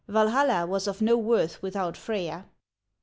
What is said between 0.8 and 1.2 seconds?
of no